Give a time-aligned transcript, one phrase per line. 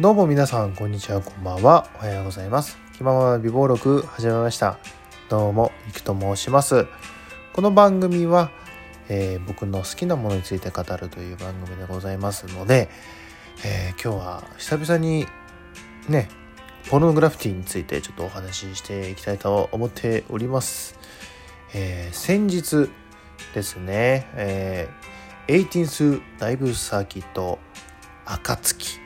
[0.00, 1.86] どうも皆さんこんにちはこんばんは。
[1.96, 2.78] おはようございます。
[2.96, 4.78] 気ままな美貌録始めました。
[5.28, 6.86] どうもいくと申します。
[7.52, 8.50] この番組は、
[9.10, 12.88] えー、僕の好きなものについて語るという番組でございますので、
[13.66, 15.26] えー、今日は久々に
[16.08, 16.30] ね
[16.88, 20.98] ポルノグラフィティについてちょっとお話ししていきたいと思っております、
[21.74, 22.88] えー、先日
[23.54, 27.58] ですね、えー、18th ライブサーキット
[28.24, 29.01] 暁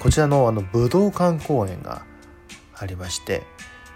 [0.00, 2.04] こちらのあの武道館公演が
[2.74, 3.42] ありまして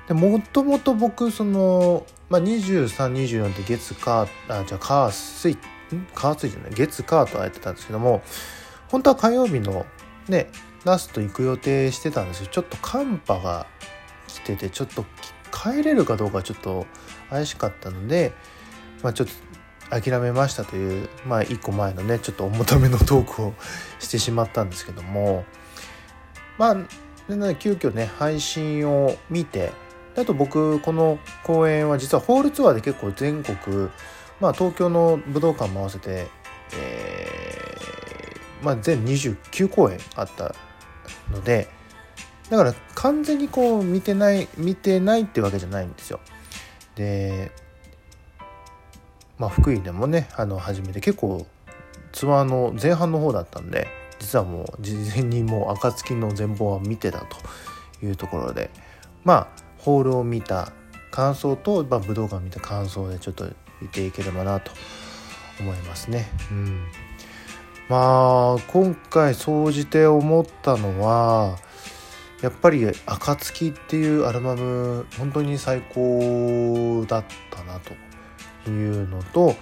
[0.07, 5.57] でもともと僕その、まあ、2324って月火あじゃあ火水
[6.15, 8.23] 火水じゃない月火とやってたんですけども
[8.89, 9.87] 本当は火曜日の
[10.29, 10.51] ね
[10.85, 13.67] ラスト行く予定してたんですけどちょっと寒波が
[14.29, 15.07] 来ててちょっと
[15.51, 16.87] 帰れるかどうかちょっと
[17.31, 18.33] 怪しかったので、
[19.03, 23.55] まあ、ちょっと諦めましたという、まあ、1個前のねちょっと重ためのトークを
[23.99, 25.45] してしまったんですけども
[26.59, 26.77] まあ
[27.55, 29.73] 急遽ね配信を見て
[30.17, 33.89] あと僕この公演は実はホールツアーで結構全国
[34.41, 36.29] まあ東京の武道館も合わせて、
[36.77, 40.55] えーまあ、全29公演あった
[41.31, 41.69] ので
[42.51, 46.21] だから完全にこう見てない見てないってわけじゃないんですよ。
[46.95, 47.53] で
[49.39, 51.47] まあ福井でもねあの初めて結構
[52.13, 53.89] ツアーの前半の方だったんで
[54.25, 57.37] 実はもう事前にもう暁の全貌は見てたと
[58.03, 58.71] いうところで
[59.23, 60.73] まあホールを見た
[61.11, 63.47] 感想と、まあ、武道館を見た感想でちょっと
[63.83, 64.73] 見ていければなと
[65.61, 66.27] 思いますね。
[66.51, 66.87] うん、
[67.91, 71.59] まあ今回総じて思ったのは
[72.41, 77.79] やっぱり「暁」っていうアルバム本当に最高だったな
[78.65, 79.55] というのと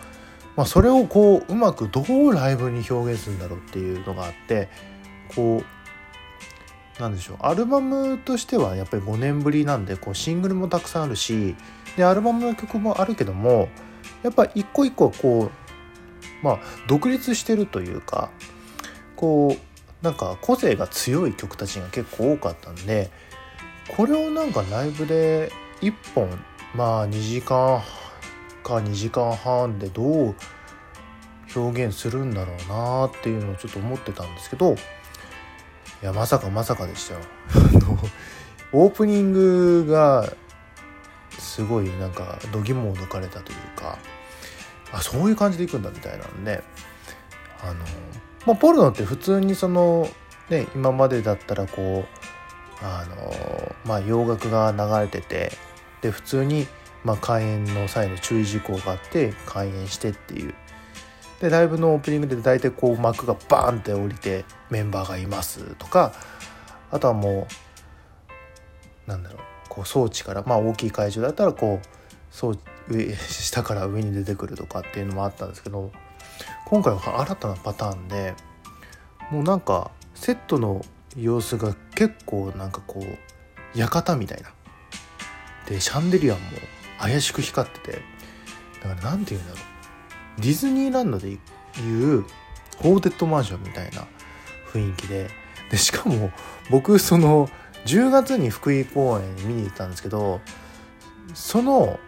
[0.57, 4.69] まあ、それをこううまくどうライブに表現するんだろうっていうのがあって
[5.35, 5.63] こ
[6.99, 7.37] うなんでしょう。
[7.41, 11.57] アルバムとしてはやっぱり5年ぶりなんでこうシングルもたくさんあるし
[11.97, 13.69] でアルバムの曲もあるけども
[14.23, 15.51] やっぱ一個一個こ
[16.43, 18.31] うまあ独立してるというか
[19.17, 23.11] こうなんか個性が強い曲たちが結構多かったんで
[23.97, 26.29] これをなんかライブで1本
[26.75, 27.81] まあ2時間
[28.63, 30.35] か2時間半でどう
[31.55, 34.77] 表現するんだろうなっていうのをちょっと思ってたんですけどい
[36.03, 37.21] やまさかまさかでしたよ。
[38.73, 40.33] オープニングが
[41.39, 43.99] すごいなんか度肝を抜かれたというか
[44.93, 46.63] あそういう感じでいくんだみたいなんで
[47.63, 47.75] あの、
[48.47, 50.09] まあ、ポルノって普通にその
[50.49, 55.53] ね今までだったらこうあのまあ洋楽が流れてて
[56.01, 56.67] で普通に
[57.05, 60.55] まあ、開演の際の注意事項があって開演してっていう。
[61.41, 66.13] でライブのオープニングで大体こう幕がバーンって降りてメンバーがいますとか
[66.93, 67.49] あとはも
[69.07, 71.87] うなんだろうこう装置からまあ大きい会場だったらこう
[72.31, 72.57] 装
[72.89, 75.91] 上 下から上に出てくるとかっていうのもあったんですけど
[76.67, 78.35] 今回は新たなパターンで
[79.33, 80.85] もうなんかセットの
[81.17, 84.51] 様子が結構なんかこう館みたいな。
[85.67, 86.41] でシャンデリアも
[87.03, 88.03] 怪しく光ってて。
[88.83, 89.59] だから何て言うんだろ
[90.39, 90.41] う。
[90.41, 92.25] ディズニーランドでいう
[92.79, 94.07] ホーテッドマンションみたいな
[94.73, 95.29] 雰囲気で。
[95.71, 96.31] でしかも
[96.71, 97.49] 僕その
[97.87, 100.43] 10月に福井公演見に行ったんですけど
[101.33, 101.99] その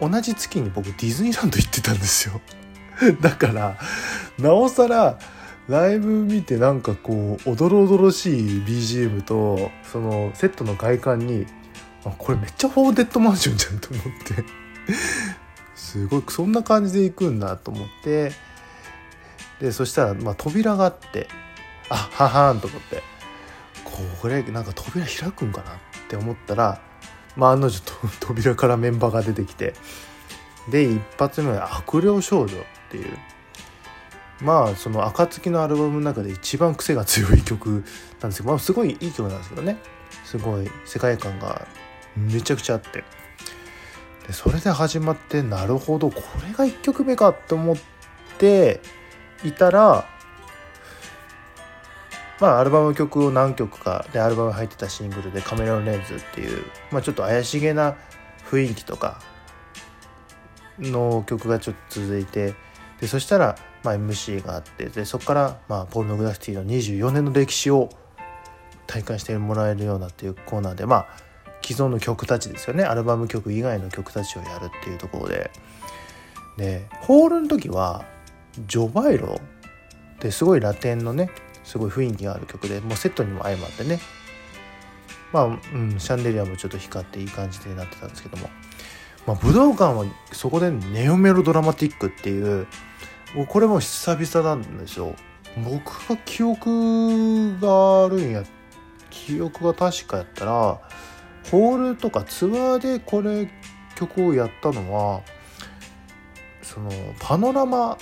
[0.00, 2.40] 同じ月に僕ディズニーランド行ってたんですよ。
[3.20, 3.78] だから
[4.38, 5.18] なおさら
[5.68, 11.46] ライブ見てなんかこうおどろおどろしい BGM とそのセットの外観に
[12.04, 14.44] あこれめっちゃフォーデッドマンションじゃんと思って。
[15.74, 18.32] すごいそんな感じで行くんだと思って。
[19.60, 21.28] でそしたら、まあ、扉があって。
[21.88, 23.02] あははんと思って。
[24.20, 25.76] これなんか扉開くんかなっ
[26.08, 26.80] て思ったら、
[27.36, 27.80] まあ、案の定
[28.20, 29.74] 扉からメンバーが出てきて。
[30.70, 33.18] で一発目は「悪霊少女」っていう。
[34.40, 37.84] まあその暁のアルバムの中で一番癖が強い曲
[38.20, 39.76] なんですけど、まあ、すごいいい曲なんですけどね。
[40.24, 41.66] すごい世界観が
[42.16, 43.04] めちゃくちゃあって。
[44.26, 47.76] でそれで始まってなるほどこれが1曲目かって思っ
[48.38, 48.80] て
[49.44, 50.06] いたら
[52.40, 57.96] まあアルバム曲を何曲かでアルバム入ってたシングルで「カメラのレンズ」っていう、まあ、ちょっと怪しげな
[58.50, 59.20] 雰囲気とか
[60.78, 62.54] の曲がちょっと続いて
[63.00, 67.90] でそしたら、まあ、MC があってでそこから、まあ、ポルノグラフィティの24年の歴史を
[68.86, 71.31] 体感してもらえるようなっていうコーナーでまあ
[71.72, 72.84] 既存の曲たちですよね。
[72.84, 75.50] アルバム曲以外の曲たちをやるっていうところで。
[76.56, 78.04] でホールの時は
[78.66, 79.40] ジョバイロ
[80.16, 81.30] ってすごいラテンのね
[81.64, 84.00] すごい雰囲気がある曲でもうセットにも相まってね。
[85.32, 88.50] まあ、うん、シャンデリアもちょっと光っていい感じでなってたんですけども、
[89.26, 92.66] まあ、武道館はそこでネオメロドラマティックっていう
[93.48, 95.14] これも久々なんですよ。
[95.64, 98.44] 僕が記憶があるんや
[99.08, 100.80] 記憶が確かやったら
[101.50, 103.48] ホールとかツアーでこれ
[103.94, 105.22] 曲をやったのは
[106.62, 107.98] そのパノラマ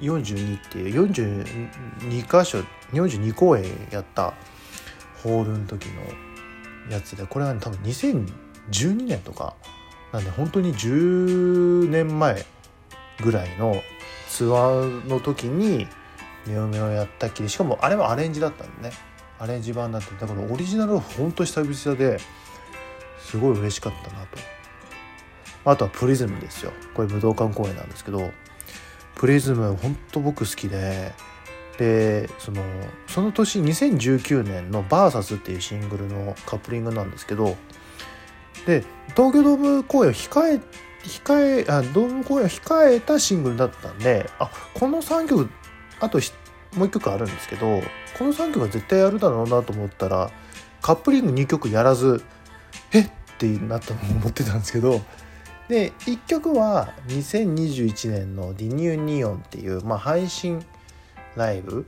[0.00, 4.34] 42っていう42箇所42公演やった
[5.22, 6.02] ホールの時の
[6.90, 9.54] やつでこれは、ね、多分2012年とか
[10.12, 12.44] なんで本当に10年前
[13.22, 13.82] ぐらいの
[14.28, 15.86] ツアーの時に
[16.46, 19.10] ネオメオやったきりしかもあれはアレンジだったんでね。
[19.40, 22.18] アレンジ版だってだからオリジナルは本当久々で
[23.30, 24.38] すごい嬉しかったなと。
[25.64, 26.72] あとはプリズムですよ。
[26.94, 28.30] これ武道館公演なんですけど
[29.14, 31.12] プリズム本当僕好きで
[31.78, 32.62] でその
[33.06, 37.56] その年2019年の「VS」っていうシングルのカップリングなんですけど
[38.66, 38.84] で
[39.14, 40.60] 東京ドーム公演を控え
[41.02, 45.50] 控えあドーム公演を控えたシングルだったんであこの3曲
[46.00, 46.18] あと
[46.74, 47.82] もう1曲あるんですけど
[48.18, 50.30] この3曲は絶対やるだろうなと思ったら
[50.82, 52.22] カップリング2曲やらず
[53.46, 55.00] ってなったの思ってたんですけど
[55.68, 60.64] で1曲は2021年の「リニューニオン」っていう、まあ、配信
[61.36, 61.86] ライブ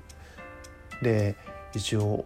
[1.03, 1.37] で
[1.75, 2.25] 一応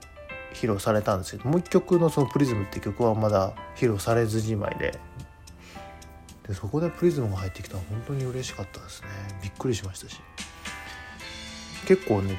[0.53, 4.99] 披露されたんですけどもう一曲のその「プリズム」って曲はまだ披露されずじまいで。
[6.47, 9.09] でそこでプリズムが入ってきたのは本当に嬉しかったですね。
[9.43, 10.21] びっくりしましたし。
[11.89, 12.37] 結構ね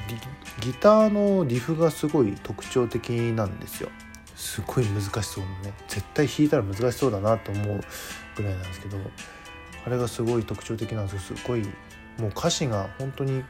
[0.60, 3.90] ギターのリフがすごい特徴的なんですよ。
[4.38, 7.80] すごい難しそうなね絶対弾いたら難しそうだなと思う
[8.36, 8.96] ぐらいなんですけど
[9.84, 11.62] あれがすごい特徴的なんですよすごい
[12.18, 13.42] もう歌詞が本当に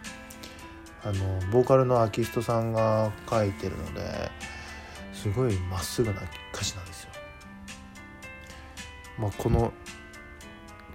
[1.04, 4.30] あのボーカルのアーティストさんが書いてるので
[5.12, 6.22] すごいまっすぐな
[6.54, 7.10] 歌詞なんですよ。
[9.18, 9.72] まあ、この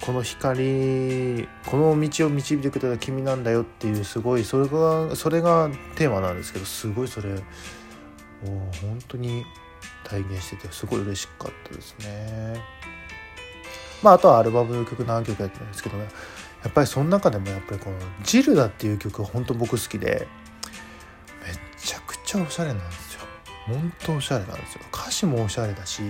[0.02, 7.40] この光この道を導いてくれた君なんだよっていうすごいそれがそれがテーマなんですけどすごいそれもう
[8.82, 9.46] 本当に
[10.04, 12.62] 体現しててすごい嬉しかったですね。
[14.02, 16.08] まああとはアルバムの曲何曲やってるんですけどね。
[16.64, 20.28] やっぱりその中でもやっぱりこの「ジルダ」っていう曲が本当僕好きで
[21.46, 23.22] めちゃくちゃおしゃれなんですよ。
[23.66, 24.82] 本当おしゃれなんですよ。
[24.94, 26.02] 歌詞もおしゃれだし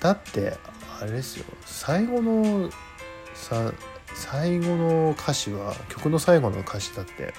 [0.00, 0.58] だって
[1.00, 1.44] あれですよ。
[1.64, 2.70] 最後の
[3.34, 3.72] さ
[4.14, 7.32] 最後の歌詞は曲の最後の歌詞だって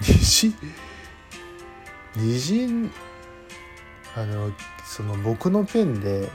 [2.16, 2.90] 虹虹
[4.16, 4.50] あの
[4.84, 6.30] その僕のペンで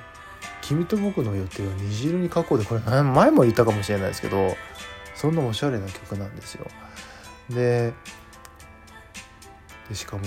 [0.61, 4.55] 君と僕の予定を虹色に書こうでこれ前も言ったかもしれないですけど
[5.15, 6.67] そんなおしゃれな曲なんですよ。
[7.49, 7.93] で
[9.93, 10.23] しかも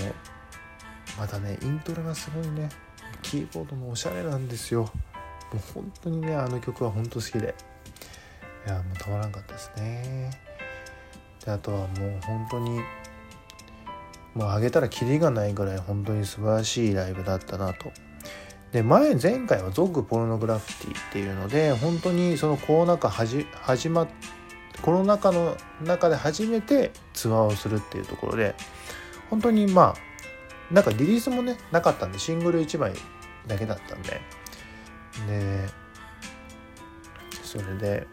[1.17, 2.69] またねイントロがすごいね。
[3.21, 4.81] キーボードもおしゃれなんですよ。
[4.81, 4.89] も
[5.55, 7.55] う本当にねあの曲は本当好きで。
[8.67, 10.31] いやもうたまらんかったですね。
[11.43, 12.81] であとはもう本当に
[14.35, 17.91] もうあげたらキリがないぐらい本当に素晴らしいライブだったなと。
[18.71, 24.07] で前前回はゾッグポルノグラフィティっていうので本当にそのコロナ禍始始ま
[24.81, 28.53] コロナ禍の中で初めてツアーをするっていうところで
[29.29, 32.93] 本当にまあなんかリリースもねなかったんでシングル1枚
[33.47, 34.21] だけだったんで。
[35.27, 35.69] で
[37.41, 38.07] それで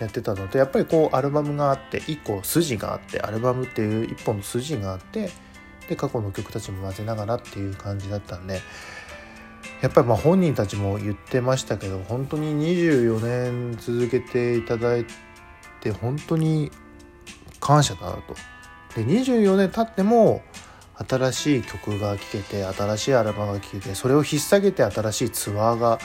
[0.00, 5.30] やってたのとやっぱりこうアルバムがあって1個筋があってアルバムっていう1本の筋があって
[5.88, 8.60] で過去の曲たちも混ぜながらっていう感じだったんで
[9.82, 15.06] やっぱりまあ本人たちも言ってましたけど本当に24年続けていただい
[15.80, 16.70] て本当に
[17.60, 18.34] 感謝だなと。
[18.94, 20.42] で24年経っても
[21.08, 25.98] 新しい曲が聴けて新しいアルバムが聴けてそれを引っ提げて新しいツアーが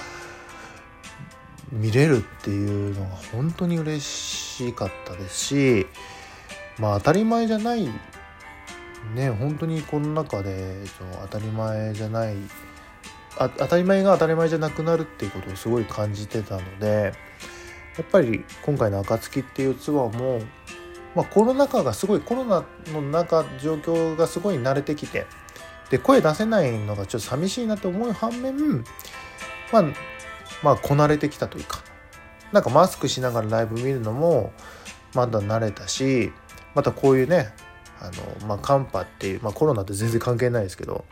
[1.72, 5.88] 見れるっていうのが本当に嬉しかったですし
[6.78, 7.88] まあ当たり前じゃない
[9.16, 12.36] ね本当にこの中でその当たり前じゃない
[13.38, 17.14] あ当たり前が当たり前じゃなくなるっていうことをすごい感じてたので
[17.98, 20.42] やっぱり今回の「暁」っていうツアーも、
[21.16, 25.26] まあ、コロナ禍がすごいコロナの中状況がすごい慣れてきて
[25.90, 28.84] で声出せないのがちょっと寂しいなと思う反面
[29.72, 29.84] まあ
[30.64, 31.82] まあこなれてきたというか
[32.52, 34.54] なんかマスクしながらライブ見るのも
[35.14, 36.32] まだ慣れたし
[36.76, 37.54] またこういうね
[38.02, 41.06] あの、まあ、寒波っていう、まあ、コロナって全然関係ないですけど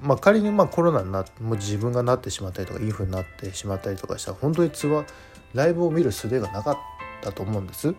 [0.00, 5.06] まあ、仮にまあコロナになもう自分がなってしまったりとかインフルになってしまったりとかしたら本当にツアー
[5.54, 6.78] ライブを見る術がなかっ
[7.22, 7.94] たと思うんです。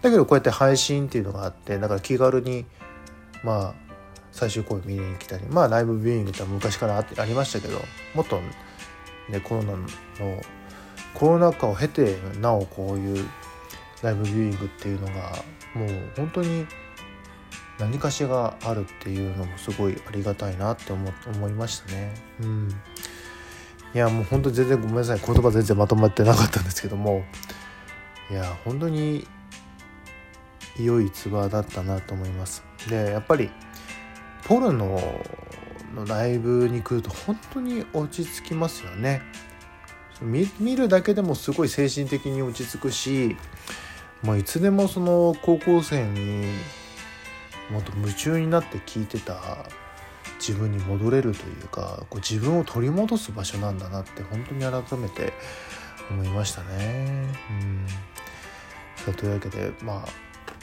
[0.00, 2.64] だけどこうやって配信っていうのがあってだから気軽に
[3.44, 3.74] まあ
[4.32, 7.78] 最終公演見に来たりまあライブビューイングって昔からあありましたけど
[8.14, 8.40] もっと
[9.28, 9.86] ねコロナの
[11.12, 13.28] コロナ禍を経てなおこういう
[14.02, 15.12] ライブビューイングっていうのが
[15.74, 16.66] もう本当に
[17.80, 22.14] 何かしがあるっていうのもすごいありがたいなって思思いましたね。
[22.42, 22.68] うん、
[23.94, 27.24] いやもう本当に全然ごめんなさい言葉全然まとまってなかったんですけども
[28.30, 29.26] いや本当に
[30.78, 32.62] 良いツアーだったなと思います。
[32.88, 33.50] でやっぱり
[34.44, 35.00] ポルノ
[35.94, 39.22] のライブに来ると本当に落ち着きますよね。
[40.22, 43.36] 見るだけでもすごい精神的に落ち着くし
[44.22, 46.44] もういつでもその高校生に
[47.70, 49.66] もっと夢中になって聞いてた
[50.38, 55.32] 自分に戻れるというかこう自分を取り戻す場所なんだなって本当に改めて
[56.10, 57.26] 思いましたね。
[57.50, 57.86] うん。
[58.96, 60.08] さというわけでまあ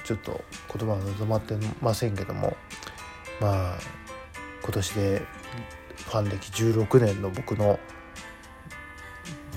[0.04, 0.42] ちょっと
[0.74, 2.56] 言葉は望まってませんけども
[3.40, 3.80] まあ
[4.64, 5.22] 今年で
[5.96, 7.80] ファン歴16年の僕の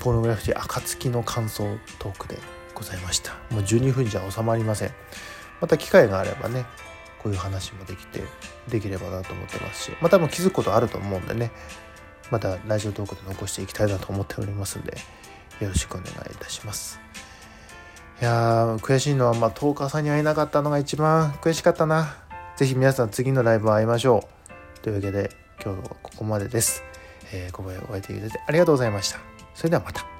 [0.01, 2.39] ポルノグラフィティ暁の感想トークで
[2.73, 3.33] ございました。
[3.51, 4.91] もう12分じゃ収まりません。
[5.59, 6.65] また機会があればね
[7.21, 8.23] こういう話もできて
[8.67, 11.51] できればなと思ってますしまたも気づくことあると思うんでね
[12.31, 14.97] またラジオトークで残していきたいなと思っておりますんで
[15.59, 16.99] よろしくお願いいたします。
[18.19, 22.15] いやー悔しいのはまあ10日さんに会えなかったのが一番悔しかったな。
[22.55, 24.27] 是非皆さん次のライブ会いましょ
[24.79, 24.79] う。
[24.81, 25.29] というわけで
[25.63, 26.83] 今日はここまでです、
[27.33, 29.19] えー、ここまでお会いいただいてありがとうございました。
[29.53, 30.10] それではまた。